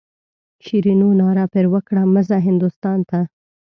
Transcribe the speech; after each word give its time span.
شیرینو 0.65 1.09
ناره 1.21 1.45
پر 1.53 1.65
وکړه 1.73 2.01
مه 2.13 2.21
ځه 2.29 2.37
هندوستان 2.47 2.99
ته. 3.09 3.19